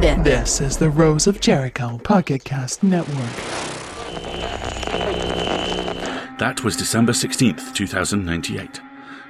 dead. 0.00 0.22
This 0.24 0.60
is 0.60 0.76
the 0.76 0.90
Rose 0.90 1.26
of 1.26 1.40
Jericho 1.40 1.98
Pocket 1.98 2.44
Cast 2.44 2.82
Network. 2.82 3.16
That 6.38 6.62
was 6.62 6.76
December 6.76 7.12
16th, 7.12 7.74
2098, 7.74 8.80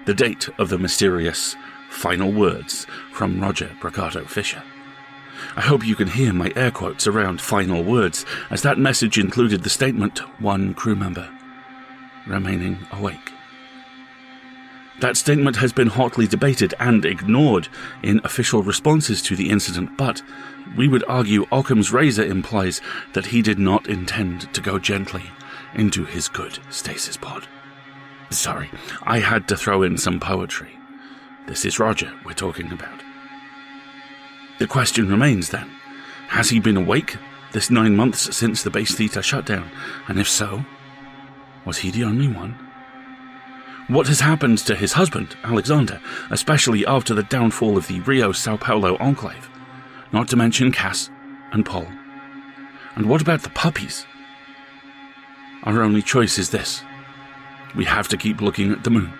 the 0.04 0.14
date 0.14 0.48
of 0.58 0.68
the 0.68 0.78
mysterious 0.78 1.56
final 1.88 2.30
words 2.30 2.86
from 3.12 3.40
Roger 3.40 3.70
Bragado 3.80 4.28
Fisher. 4.28 4.62
I 5.56 5.62
hope 5.62 5.86
you 5.86 5.96
can 5.96 6.08
hear 6.08 6.34
my 6.34 6.52
air 6.54 6.70
quotes 6.70 7.06
around 7.06 7.40
final 7.40 7.82
words, 7.82 8.26
as 8.50 8.62
that 8.62 8.78
message 8.78 9.18
included 9.18 9.62
the 9.62 9.70
statement 9.70 10.18
one 10.40 10.74
crew 10.74 10.96
member 10.96 11.30
remaining 12.26 12.78
awake. 12.92 13.32
That 15.00 15.16
statement 15.16 15.56
has 15.56 15.72
been 15.72 15.88
hotly 15.88 16.26
debated 16.26 16.74
and 16.80 17.04
ignored 17.04 17.68
in 18.02 18.20
official 18.24 18.62
responses 18.62 19.22
to 19.22 19.36
the 19.36 19.48
incident, 19.50 19.96
but 19.96 20.22
we 20.76 20.88
would 20.88 21.04
argue 21.06 21.46
Occam's 21.52 21.92
razor 21.92 22.24
implies 22.24 22.80
that 23.12 23.26
he 23.26 23.40
did 23.40 23.58
not 23.58 23.88
intend 23.88 24.52
to 24.54 24.60
go 24.60 24.78
gently 24.78 25.22
into 25.74 26.04
his 26.04 26.28
good 26.28 26.58
stasis 26.70 27.16
pod. 27.16 27.46
Sorry, 28.30 28.70
I 29.04 29.20
had 29.20 29.46
to 29.48 29.56
throw 29.56 29.82
in 29.82 29.96
some 29.96 30.18
poetry. 30.18 30.76
This 31.46 31.64
is 31.64 31.78
Roger 31.78 32.12
we're 32.24 32.32
talking 32.32 32.72
about. 32.72 33.02
The 34.58 34.66
question 34.66 35.08
remains 35.08 35.50
then 35.50 35.70
has 36.28 36.50
he 36.50 36.60
been 36.60 36.76
awake 36.76 37.16
this 37.52 37.70
nine 37.70 37.96
months 37.96 38.36
since 38.36 38.62
the 38.62 38.70
base 38.70 38.94
theta 38.94 39.22
shutdown? 39.22 39.70
And 40.08 40.18
if 40.18 40.28
so, 40.28 40.64
was 41.64 41.78
he 41.78 41.90
the 41.90 42.04
only 42.04 42.28
one? 42.28 42.67
What 43.88 44.06
has 44.08 44.20
happened 44.20 44.58
to 44.66 44.74
his 44.74 44.92
husband, 44.92 45.34
Alexander, 45.44 45.98
especially 46.28 46.84
after 46.84 47.14
the 47.14 47.22
downfall 47.22 47.78
of 47.78 47.86
the 47.86 48.00
Rio 48.00 48.32
Sao 48.32 48.58
Paulo 48.58 48.98
enclave? 48.98 49.48
Not 50.12 50.28
to 50.28 50.36
mention 50.36 50.70
Cass 50.72 51.08
and 51.52 51.64
Paul. 51.64 51.86
And 52.96 53.08
what 53.08 53.22
about 53.22 53.40
the 53.40 53.48
puppies? 53.48 54.04
Our 55.62 55.80
only 55.80 56.02
choice 56.02 56.36
is 56.36 56.50
this 56.50 56.82
we 57.74 57.86
have 57.86 58.08
to 58.08 58.18
keep 58.18 58.42
looking 58.42 58.72
at 58.72 58.84
the 58.84 58.90
moon. 58.90 59.10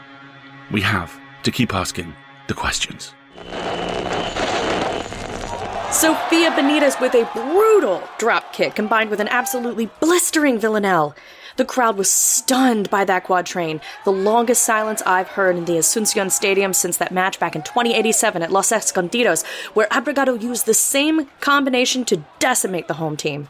We 0.70 0.82
have 0.82 1.18
to 1.44 1.50
keep 1.50 1.74
asking 1.74 2.14
the 2.46 2.54
questions. 2.54 3.14
Sophia 5.90 6.50
Benitez 6.50 7.00
with 7.00 7.14
a 7.14 7.26
brutal 7.32 8.02
drop 8.18 8.52
kick 8.52 8.74
combined 8.74 9.08
with 9.08 9.20
an 9.20 9.28
absolutely 9.28 9.86
blistering 10.00 10.58
villanelle. 10.58 11.16
The 11.58 11.64
crowd 11.64 11.98
was 11.98 12.08
stunned 12.08 12.88
by 12.88 13.04
that 13.06 13.24
quatrain, 13.24 13.80
the 14.04 14.12
longest 14.12 14.62
silence 14.62 15.02
I've 15.04 15.26
heard 15.26 15.56
in 15.56 15.64
the 15.64 15.72
Asuncion 15.72 16.30
Stadium 16.30 16.72
since 16.72 16.96
that 16.98 17.10
match 17.10 17.40
back 17.40 17.56
in 17.56 17.62
2087 17.62 18.44
at 18.44 18.52
Los 18.52 18.70
Escondidos, 18.70 19.44
where 19.74 19.88
Abrigado 19.90 20.40
used 20.40 20.66
the 20.66 20.72
same 20.72 21.26
combination 21.40 22.04
to 22.04 22.22
decimate 22.38 22.86
the 22.86 22.94
home 22.94 23.16
team. 23.16 23.48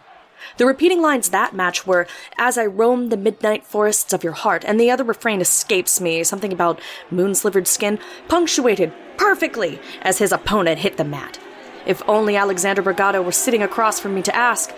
The 0.57 0.65
repeating 0.65 1.03
lines 1.03 1.29
that 1.29 1.55
match 1.55 1.87
were, 1.87 2.07
As 2.39 2.57
I 2.57 2.65
roam 2.65 3.11
the 3.11 3.19
midnight 3.19 3.67
forests 3.67 4.15
of 4.15 4.25
your 4.25 4.33
heart, 4.33 4.65
and 4.67 4.81
the 4.81 4.91
other 4.91 5.05
refrain 5.05 5.43
escapes 5.43 6.01
me, 6.01 6.25
something 6.25 6.53
about 6.53 6.81
moon 7.11 7.35
slivered 7.35 7.69
skin, 7.69 7.99
punctuated 8.27 8.91
perfectly 9.19 9.81
as 10.01 10.17
his 10.17 10.33
opponent 10.33 10.79
hit 10.79 10.97
the 10.97 11.05
mat. 11.05 11.39
If 11.85 12.03
only 12.09 12.37
Alexander 12.37 12.83
Bragado 12.83 13.23
were 13.23 13.33
sitting 13.33 13.63
across 13.63 14.01
from 14.01 14.15
me 14.15 14.23
to 14.23 14.35
ask, 14.35 14.75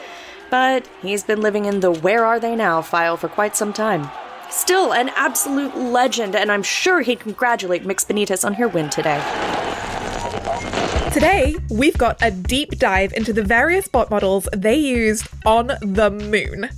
but 0.50 0.88
he's 1.00 1.22
been 1.22 1.40
living 1.40 1.64
in 1.64 1.80
the 1.80 1.90
Where 1.92 2.24
Are 2.24 2.40
They 2.40 2.56
Now 2.56 2.82
file 2.82 3.16
for 3.16 3.28
quite 3.28 3.56
some 3.56 3.72
time. 3.72 4.10
Still 4.50 4.92
an 4.92 5.10
absolute 5.16 5.76
legend, 5.76 6.34
and 6.34 6.50
I'm 6.50 6.62
sure 6.62 7.00
he'd 7.02 7.20
congratulate 7.20 7.84
Mix 7.84 8.04
Benitez 8.04 8.44
on 8.44 8.54
her 8.54 8.66
win 8.66 8.90
today. 8.90 9.20
Today, 11.12 11.56
we've 11.70 11.98
got 11.98 12.18
a 12.22 12.30
deep 12.30 12.78
dive 12.78 13.12
into 13.12 13.32
the 13.32 13.42
various 13.42 13.88
bot 13.88 14.10
models 14.10 14.48
they 14.52 14.76
used 14.76 15.26
on 15.44 15.68
the 15.80 16.10
moon. 16.10 16.68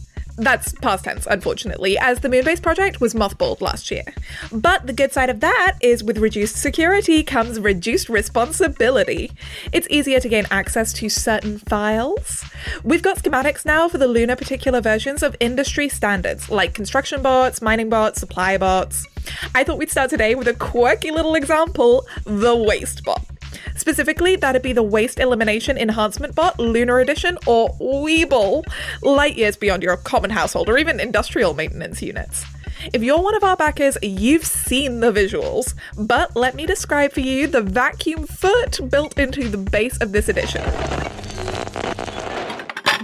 That's 0.43 0.73
past 0.73 1.05
tense, 1.05 1.25
unfortunately, 1.31 1.97
as 1.97 2.19
the 2.19 2.29
Moonbase 2.29 2.61
project 2.61 3.01
was 3.01 3.15
mothballed 3.15 3.61
last 3.61 3.93
year. 3.93 4.03
But 4.51 4.89
the 4.89 4.93
good 4.93 5.13
side 5.13 5.31
of 5.31 5.39
that 5.39 5.77
is 5.81 6.03
with 6.03 6.19
reduced 6.19 6.57
security 6.57 7.23
comes 7.23 7.61
reduced 7.61 8.09
responsibility. 8.09 9.31
It's 9.71 9.87
easier 9.89 10.19
to 10.19 10.29
gain 10.29 10.47
access 10.51 10.93
to 10.95 11.09
certain 11.09 11.59
files. 11.59 12.45
We've 12.83 13.03
got 13.03 13.19
schematics 13.19 13.65
now 13.65 13.89
for 13.89 13.99
the 13.99 14.09
Lunar 14.09 14.35
particular 14.35 14.81
versions 14.81 15.23
of 15.23 15.37
industry 15.39 15.89
standards, 15.89 16.51
like 16.51 16.75
construction 16.75 17.23
bots, 17.23 17.63
mining 17.63 17.89
bots, 17.89 18.19
supply 18.19 18.59
bots. 18.59 19.07
I 19.55 19.63
thought 19.63 19.79
we'd 19.79 19.91
start 19.91 20.11
today 20.11 20.35
with 20.35 20.49
a 20.49 20.55
quirky 20.55 21.13
little 21.13 21.37
example 21.37 22.05
the 22.25 22.57
waste 22.57 23.05
bot. 23.05 23.25
Specifically, 23.83 24.37
that'd 24.37 24.63
be 24.63 24.73
the 24.73 24.81
Waste 24.81 25.19
Elimination 25.19 25.77
Enhancement 25.77 26.37
Bot, 26.37 26.57
Lunar 26.61 27.01
Edition, 27.01 27.37
or 27.49 27.69
Weeble, 27.81 28.63
light 29.03 29.37
years 29.37 29.57
beyond 29.57 29.83
your 29.83 29.97
common 29.97 30.31
household 30.31 30.69
or 30.69 30.79
even 30.79 31.01
industrial 31.01 31.53
maintenance 31.53 32.01
units. 32.01 32.45
If 32.93 33.03
you're 33.03 33.21
one 33.21 33.35
of 33.35 33.43
our 33.43 33.57
backers, 33.57 33.99
you've 34.01 34.47
seen 34.47 35.01
the 35.01 35.11
visuals, 35.11 35.75
but 35.99 36.37
let 36.37 36.55
me 36.55 36.65
describe 36.65 37.11
for 37.11 37.23
you 37.23 37.49
the 37.49 37.61
vacuum 37.61 38.25
foot 38.29 38.79
built 38.89 39.19
into 39.19 39.49
the 39.49 39.59
base 39.59 40.01
of 40.01 40.13
this 40.13 40.29
edition. 40.29 40.63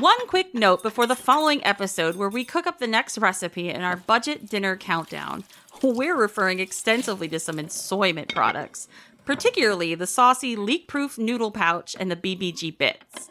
One 0.01 0.29
quick 0.29 0.55
note 0.55 0.85
before 0.85 1.09
the 1.09 1.17
following 1.17 1.61
episode 1.65 2.15
where 2.15 2.29
we 2.29 2.45
cook 2.45 2.69
up 2.69 2.79
the 2.79 2.87
next 2.87 3.19
recipe 3.19 3.69
in 3.69 3.83
our 3.83 3.97
budget 3.97 4.49
dinner 4.49 4.77
countdown. 4.77 5.43
We're 5.83 6.17
referring 6.17 6.61
extensively 6.61 7.27
to 7.31 7.41
some 7.41 7.57
ensoyment 7.57 8.33
products 8.33 8.87
particularly 9.29 9.95
the 9.95 10.07
saucy 10.07 10.57
leak 10.57 10.89
proof 10.89 11.19
noodle 11.19 11.51
pouch 11.51 11.95
and 12.01 12.11
the 12.11 12.17
BBG 12.17 12.79
bits. 12.79 13.29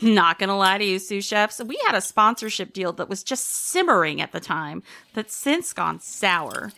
Not 0.00 0.38
gonna 0.38 0.56
lie 0.56 0.78
to 0.78 0.84
you, 0.84 1.00
sous 1.00 1.26
chefs, 1.26 1.60
we 1.60 1.76
had 1.88 1.96
a 1.96 2.00
sponsorship 2.00 2.72
deal 2.72 2.92
that 2.92 3.08
was 3.08 3.24
just 3.24 3.48
simmering 3.48 4.20
at 4.20 4.30
the 4.30 4.38
time 4.38 4.84
that's 5.12 5.34
since 5.34 5.72
gone 5.72 5.98
sour. 5.98 6.70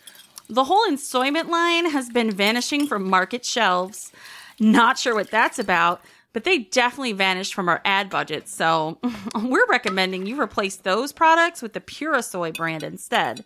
The 0.48 0.64
whole 0.64 0.88
ensoyment 0.88 1.50
line 1.50 1.90
has 1.90 2.08
been 2.08 2.30
vanishing 2.30 2.86
from 2.86 3.10
market 3.10 3.44
shelves. 3.44 4.10
Not 4.58 4.96
sure 4.98 5.14
what 5.14 5.30
that's 5.30 5.58
about, 5.58 6.00
but 6.32 6.44
they 6.44 6.58
definitely 6.58 7.12
vanished 7.12 7.54
from 7.54 7.68
our 7.68 7.80
ad 7.84 8.10
budget, 8.10 8.48
so 8.48 8.98
we're 9.42 9.66
recommending 9.66 10.26
you 10.26 10.40
replace 10.40 10.76
those 10.76 11.12
products 11.12 11.62
with 11.62 11.72
the 11.72 11.80
Purasoy 11.80 12.56
brand 12.56 12.82
instead. 12.82 13.44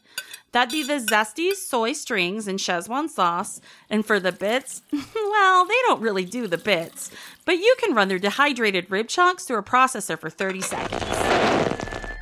That'd 0.52 0.72
be 0.72 0.82
the 0.82 0.94
zesty 0.94 1.52
soy 1.52 1.92
strings 1.92 2.48
and 2.48 2.58
Szechuan 2.58 3.10
sauce. 3.10 3.60
And 3.90 4.06
for 4.06 4.18
the 4.18 4.32
bits, 4.32 4.82
well, 4.92 5.66
they 5.66 5.80
don't 5.86 6.00
really 6.00 6.24
do 6.24 6.46
the 6.46 6.56
bits, 6.56 7.10
but 7.44 7.58
you 7.58 7.76
can 7.78 7.94
run 7.94 8.08
their 8.08 8.18
dehydrated 8.18 8.90
rib 8.90 9.08
chunks 9.08 9.44
through 9.44 9.58
a 9.58 9.62
processor 9.62 10.18
for 10.18 10.30
30 10.30 10.60
seconds. 10.62 11.75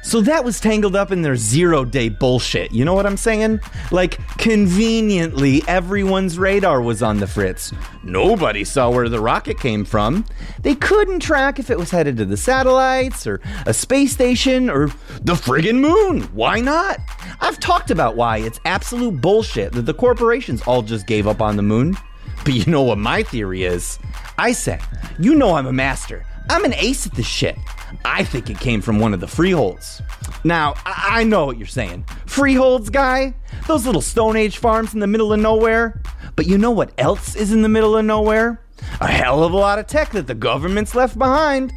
So 0.04 0.20
that 0.20 0.44
was 0.44 0.60
tangled 0.60 0.94
up 0.94 1.10
in 1.10 1.22
their 1.22 1.34
zero 1.34 1.82
day 1.84 2.10
bullshit. 2.10 2.72
You 2.72 2.84
know 2.84 2.92
what 2.92 3.06
I'm 3.06 3.16
saying? 3.16 3.60
Like, 3.90 4.18
conveniently, 4.36 5.62
everyone's 5.66 6.38
radar 6.38 6.82
was 6.82 7.02
on 7.02 7.20
the 7.20 7.26
fritz. 7.26 7.72
Nobody 8.02 8.64
saw 8.64 8.90
where 8.90 9.08
the 9.08 9.18
rocket 9.18 9.58
came 9.58 9.82
from. 9.84 10.26
They 10.60 10.74
couldn't 10.74 11.20
track 11.20 11.58
if 11.58 11.70
it 11.70 11.78
was 11.78 11.90
headed 11.90 12.18
to 12.18 12.26
the 12.26 12.36
satellites, 12.36 13.26
or 13.26 13.40
a 13.64 13.72
space 13.72 14.12
station, 14.12 14.68
or 14.68 14.88
the 15.22 15.34
friggin' 15.34 15.80
moon. 15.80 16.24
Why 16.34 16.60
not? 16.60 16.98
I've 17.40 17.58
talked 17.58 17.90
about 17.90 18.14
why 18.14 18.38
it's 18.38 18.60
absolute 18.66 19.22
bullshit 19.22 19.72
that 19.72 19.86
the 19.86 19.94
corporations 19.94 20.60
all 20.66 20.82
just 20.82 21.06
gave 21.06 21.26
up 21.26 21.40
on 21.40 21.56
the 21.56 21.62
moon. 21.62 21.96
But 22.44 22.52
you 22.52 22.70
know 22.70 22.82
what 22.82 22.98
my 22.98 23.22
theory 23.22 23.64
is? 23.64 23.98
I 24.36 24.52
said, 24.52 24.82
you 25.18 25.34
know 25.34 25.54
I'm 25.54 25.66
a 25.66 25.72
master. 25.72 26.26
I'm 26.48 26.64
an 26.64 26.74
ace 26.74 27.06
at 27.06 27.14
this 27.14 27.26
shit. 27.26 27.56
I 28.04 28.24
think 28.24 28.50
it 28.50 28.58
came 28.58 28.80
from 28.80 28.98
one 28.98 29.14
of 29.14 29.20
the 29.20 29.26
freeholds. 29.26 30.02
Now, 30.44 30.74
I, 30.84 31.20
I 31.20 31.24
know 31.24 31.46
what 31.46 31.58
you're 31.58 31.66
saying. 31.66 32.04
Freeholds, 32.26 32.90
guy? 32.90 33.34
Those 33.66 33.86
little 33.86 34.02
Stone 34.02 34.36
Age 34.36 34.58
farms 34.58 34.94
in 34.94 35.00
the 35.00 35.06
middle 35.06 35.32
of 35.32 35.40
nowhere? 35.40 36.02
But 36.36 36.46
you 36.46 36.58
know 36.58 36.70
what 36.70 36.92
else 36.98 37.34
is 37.36 37.52
in 37.52 37.62
the 37.62 37.68
middle 37.68 37.96
of 37.96 38.04
nowhere? 38.04 38.60
A 39.00 39.06
hell 39.06 39.42
of 39.42 39.52
a 39.52 39.56
lot 39.56 39.78
of 39.78 39.86
tech 39.86 40.10
that 40.10 40.26
the 40.26 40.34
government's 40.34 40.94
left 40.94 41.18
behind. 41.18 41.72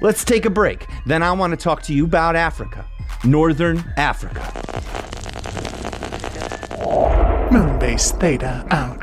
Let's 0.00 0.24
take 0.24 0.44
a 0.44 0.50
break. 0.50 0.86
Then 1.06 1.22
I 1.22 1.32
want 1.32 1.50
to 1.52 1.56
talk 1.56 1.82
to 1.84 1.94
you 1.94 2.04
about 2.04 2.36
Africa. 2.36 2.86
Northern 3.24 3.78
Africa. 3.96 4.71
Moonbase 7.52 8.18
Theta 8.18 8.66
out. 8.70 9.02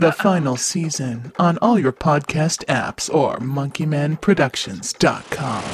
The 0.00 0.12
final 0.12 0.56
season 0.56 1.34
on 1.38 1.58
all 1.58 1.78
your 1.78 1.92
podcast 1.92 2.64
apps 2.64 3.12
or 3.12 3.36
monkeymanproductions.com. 3.40 5.64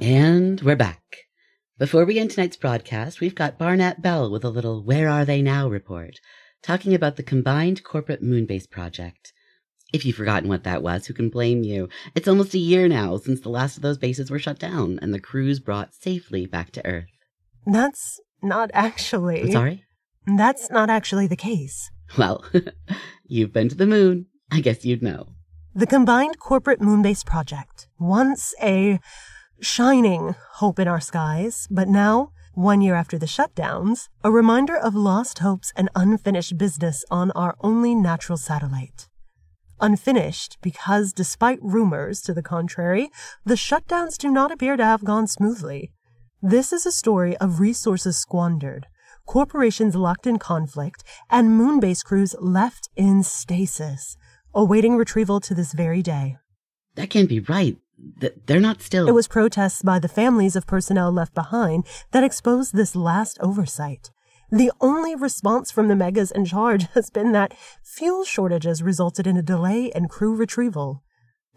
And 0.00 0.60
we're 0.60 0.76
back. 0.76 1.00
Before 1.78 2.04
we 2.04 2.20
end 2.20 2.30
tonight's 2.30 2.56
broadcast, 2.56 3.20
we've 3.20 3.34
got 3.34 3.58
Barnett 3.58 4.00
Bell 4.02 4.30
with 4.30 4.44
a 4.44 4.50
little 4.50 4.84
Where 4.84 5.08
Are 5.08 5.24
They 5.24 5.42
Now 5.42 5.68
report, 5.68 6.20
talking 6.62 6.94
about 6.94 7.16
the 7.16 7.22
combined 7.22 7.84
corporate 7.84 8.22
moonbase 8.22 8.68
project. 8.68 9.32
If 9.92 10.04
you've 10.04 10.16
forgotten 10.16 10.48
what 10.48 10.64
that 10.64 10.82
was, 10.82 11.06
who 11.06 11.14
can 11.14 11.30
blame 11.30 11.64
you? 11.64 11.88
It's 12.14 12.28
almost 12.28 12.54
a 12.54 12.58
year 12.58 12.86
now 12.88 13.16
since 13.16 13.40
the 13.40 13.48
last 13.48 13.76
of 13.76 13.82
those 13.82 13.98
bases 13.98 14.30
were 14.30 14.38
shut 14.38 14.58
down 14.58 14.98
and 15.02 15.12
the 15.12 15.18
crews 15.18 15.58
brought 15.58 15.94
safely 15.94 16.46
back 16.46 16.70
to 16.72 16.86
Earth. 16.86 17.10
That's 17.66 18.20
not 18.42 18.70
actually. 18.72 19.50
Sorry? 19.50 19.84
That's 20.26 20.70
not 20.70 20.90
actually 20.90 21.26
the 21.26 21.36
case. 21.36 21.90
Well, 22.16 22.44
you've 23.26 23.52
been 23.52 23.68
to 23.68 23.74
the 23.74 23.86
moon. 23.86 24.26
I 24.52 24.60
guess 24.60 24.84
you'd 24.84 25.02
know. 25.02 25.28
The 25.74 25.86
combined 25.86 26.38
corporate 26.40 26.80
moon-based 26.80 27.26
project, 27.26 27.86
once 27.98 28.52
a 28.60 28.98
shining 29.60 30.34
hope 30.54 30.80
in 30.80 30.88
our 30.88 31.00
skies, 31.00 31.68
but 31.70 31.86
now, 31.86 32.32
one 32.60 32.82
year 32.82 32.94
after 32.94 33.16
the 33.18 33.26
shutdowns, 33.26 34.08
a 34.22 34.30
reminder 34.30 34.76
of 34.76 34.94
lost 34.94 35.38
hopes 35.38 35.72
and 35.76 35.88
unfinished 35.94 36.58
business 36.58 37.04
on 37.10 37.30
our 37.30 37.56
only 37.60 37.94
natural 37.94 38.36
satellite. 38.36 39.08
Unfinished 39.80 40.58
because, 40.60 41.14
despite 41.14 41.58
rumors 41.62 42.20
to 42.20 42.34
the 42.34 42.42
contrary, 42.42 43.08
the 43.46 43.54
shutdowns 43.54 44.18
do 44.18 44.30
not 44.30 44.52
appear 44.52 44.76
to 44.76 44.84
have 44.84 45.04
gone 45.04 45.26
smoothly. 45.26 45.90
This 46.42 46.70
is 46.70 46.84
a 46.84 46.92
story 46.92 47.34
of 47.38 47.60
resources 47.60 48.18
squandered, 48.18 48.86
corporations 49.26 49.96
locked 49.96 50.26
in 50.26 50.38
conflict, 50.38 51.02
and 51.30 51.56
moon-based 51.56 52.04
crews 52.04 52.34
left 52.40 52.90
in 52.94 53.22
stasis, 53.22 54.18
awaiting 54.54 54.96
retrieval 54.96 55.40
to 55.40 55.54
this 55.54 55.72
very 55.72 56.02
day. 56.02 56.36
That 56.96 57.08
can't 57.08 57.28
be 57.28 57.40
right. 57.40 57.78
Th- 58.20 58.34
they're 58.46 58.60
not 58.60 58.82
still. 58.82 59.08
It 59.08 59.14
was 59.14 59.28
protests 59.28 59.82
by 59.82 59.98
the 59.98 60.08
families 60.08 60.56
of 60.56 60.66
personnel 60.66 61.12
left 61.12 61.34
behind 61.34 61.86
that 62.12 62.24
exposed 62.24 62.74
this 62.74 62.96
last 62.96 63.38
oversight. 63.40 64.10
The 64.50 64.72
only 64.80 65.14
response 65.14 65.70
from 65.70 65.88
the 65.88 65.96
megas 65.96 66.30
in 66.30 66.44
charge 66.44 66.86
has 66.94 67.10
been 67.10 67.32
that 67.32 67.54
fuel 67.82 68.24
shortages 68.24 68.82
resulted 68.82 69.26
in 69.26 69.36
a 69.36 69.42
delay 69.42 69.92
in 69.94 70.08
crew 70.08 70.34
retrieval. 70.34 71.02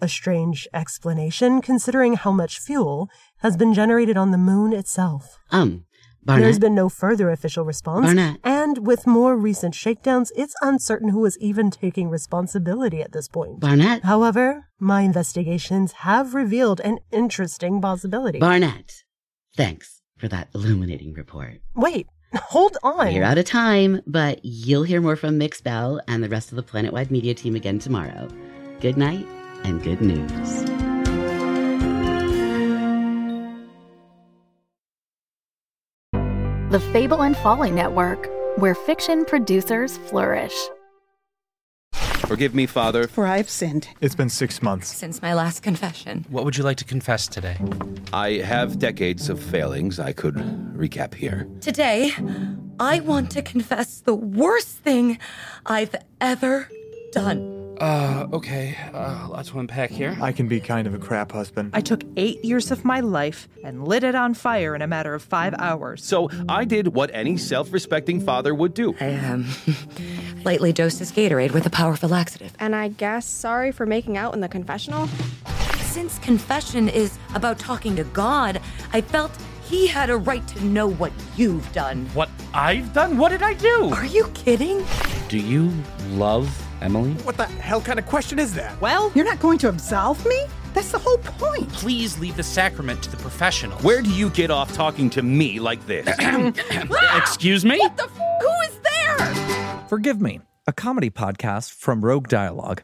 A 0.01 0.07
strange 0.07 0.67
explanation 0.73 1.61
considering 1.61 2.15
how 2.15 2.31
much 2.31 2.59
fuel 2.59 3.09
has 3.37 3.55
been 3.55 3.73
generated 3.73 4.17
on 4.17 4.31
the 4.31 4.37
moon 4.37 4.73
itself. 4.73 5.37
Um, 5.51 5.85
Barnett. 6.25 6.43
There's 6.43 6.59
been 6.59 6.75
no 6.75 6.89
further 6.89 7.29
official 7.31 7.65
response. 7.65 8.05
Barnett. 8.05 8.39
And 8.43 8.87
with 8.87 9.05
more 9.05 9.35
recent 9.35 9.75
shakedowns, 9.75 10.31
it's 10.35 10.55
uncertain 10.61 11.09
who 11.09 11.25
is 11.25 11.37
even 11.39 11.69
taking 11.69 12.09
responsibility 12.09 13.01
at 13.01 13.11
this 13.11 13.27
point. 13.27 13.59
Barnett. 13.59 14.03
However, 14.03 14.67
my 14.79 15.01
investigations 15.01 15.91
have 15.91 16.33
revealed 16.33 16.79
an 16.81 16.99
interesting 17.11 17.81
possibility. 17.81 18.39
Barnett. 18.39 19.03
Thanks 19.55 20.01
for 20.17 20.27
that 20.29 20.47
illuminating 20.55 21.13
report. 21.13 21.61
Wait, 21.75 22.07
hold 22.33 22.77
on. 22.83 23.13
We're 23.13 23.23
out 23.23 23.37
of 23.37 23.45
time, 23.45 24.01
but 24.07 24.39
you'll 24.43 24.83
hear 24.83 25.01
more 25.01 25.15
from 25.15 25.37
Mix 25.37 25.61
Bell 25.61 25.99
and 26.07 26.23
the 26.23 26.29
rest 26.29 26.51
of 26.51 26.55
the 26.55 26.63
Planetwide 26.63 27.11
Media 27.11 27.33
team 27.33 27.55
again 27.55 27.79
tomorrow. 27.79 28.29
Good 28.79 28.97
night 28.97 29.27
and 29.63 29.83
good 29.83 30.01
news. 30.01 30.92
The 36.73 36.79
Fable 36.79 37.21
and 37.21 37.37
Folly 37.37 37.69
Network, 37.69 38.31
where 38.55 38.73
fiction 38.73 39.25
producers 39.25 39.99
flourish. 40.09 40.55
Forgive 41.93 42.55
me, 42.55 42.65
Father. 42.65 43.07
For 43.07 43.27
I've 43.27 43.47
sinned. 43.47 43.89
It's 44.01 44.15
been 44.15 44.27
six 44.27 44.59
months. 44.63 44.87
Since 44.87 45.21
my 45.21 45.35
last 45.35 45.61
confession. 45.61 46.25
What 46.31 46.45
would 46.45 46.57
you 46.57 46.63
like 46.63 46.77
to 46.77 46.83
confess 46.83 47.27
today? 47.27 47.57
I 48.11 48.37
have 48.37 48.79
decades 48.79 49.29
of 49.29 49.39
failings 49.39 49.99
I 49.99 50.13
could 50.13 50.33
recap 50.75 51.13
here. 51.13 51.47
Today, 51.61 52.11
I 52.79 53.01
want 53.01 53.29
to 53.33 53.43
confess 53.43 53.99
the 53.99 54.15
worst 54.15 54.69
thing 54.69 55.19
I've 55.67 55.93
ever 56.19 56.69
done. 57.11 57.62
Uh, 57.83 58.27
okay. 58.31 58.77
Uh, 58.93 59.27
lots 59.29 59.49
to 59.49 59.59
unpack 59.59 59.89
here. 59.89 60.17
I 60.21 60.31
can 60.31 60.47
be 60.47 60.61
kind 60.61 60.87
of 60.87 60.93
a 60.93 60.97
crap 60.97 61.33
husband. 61.33 61.71
I 61.73 61.81
took 61.81 62.01
eight 62.15 62.43
years 62.45 62.71
of 62.71 62.85
my 62.85 63.01
life 63.01 63.49
and 63.61 63.85
lit 63.85 64.05
it 64.05 64.15
on 64.15 64.35
fire 64.35 64.73
in 64.73 64.81
a 64.81 64.87
matter 64.87 65.13
of 65.13 65.21
five 65.21 65.53
hours. 65.59 66.01
So 66.01 66.29
I 66.47 66.63
did 66.63 66.87
what 66.87 67.11
any 67.13 67.35
self 67.35 67.73
respecting 67.73 68.21
father 68.21 68.55
would 68.55 68.73
do. 68.73 68.95
I, 69.01 69.15
um, 69.15 69.47
lightly 70.45 70.71
dosed 70.71 70.99
his 70.99 71.11
Gatorade 71.11 71.51
with 71.51 71.65
a 71.65 71.69
powerful 71.69 72.07
laxative. 72.07 72.53
And 72.57 72.73
I 72.73 72.87
guess 72.87 73.27
sorry 73.27 73.73
for 73.73 73.85
making 73.85 74.15
out 74.15 74.33
in 74.33 74.39
the 74.39 74.47
confessional? 74.47 75.09
Since 75.81 76.19
confession 76.19 76.87
is 76.87 77.19
about 77.35 77.59
talking 77.59 77.97
to 77.97 78.05
God, 78.05 78.61
I 78.93 79.01
felt 79.01 79.29
he 79.65 79.87
had 79.87 80.09
a 80.09 80.15
right 80.15 80.47
to 80.47 80.63
know 80.63 80.87
what 80.87 81.11
you've 81.35 81.69
done. 81.73 82.05
What 82.13 82.29
I've 82.53 82.93
done? 82.93 83.17
What 83.17 83.29
did 83.29 83.41
I 83.41 83.55
do? 83.55 83.89
Are 83.89 84.05
you 84.05 84.27
kidding? 84.33 84.85
Do 85.27 85.37
you 85.37 85.69
love 86.11 86.47
Emily? 86.83 87.13
What 87.23 87.37
the 87.37 87.45
hell 87.45 87.81
kind 87.81 87.97
of 87.97 88.05
question 88.05 88.37
is 88.37 88.53
that? 88.55 88.79
Well, 88.81 89.11
you're 89.15 89.25
not 89.25 89.39
going 89.39 89.57
to 89.59 89.69
absolve 89.69 90.23
me? 90.25 90.45
That's 90.73 90.91
the 90.91 90.99
whole 90.99 91.17
point. 91.17 91.69
Please 91.69 92.19
leave 92.19 92.35
the 92.35 92.43
sacrament 92.43 93.01
to 93.03 93.09
the 93.09 93.17
professionals. 93.17 93.81
Where 93.83 94.01
do 94.01 94.11
you 94.11 94.29
get 94.31 94.51
off 94.51 94.73
talking 94.73 95.09
to 95.11 95.21
me 95.23 95.59
like 95.59 95.85
this? 95.87 96.05
Excuse 97.15 97.63
me? 97.63 97.79
What 97.79 97.95
the 97.97 98.03
f- 98.03 98.41
Who 98.41 98.49
is 98.67 98.79
there? 98.79 99.85
Forgive 99.87 100.19
Me, 100.19 100.41
a 100.67 100.73
comedy 100.73 101.09
podcast 101.09 101.71
from 101.71 102.03
Rogue 102.03 102.27
Dialogue, 102.27 102.83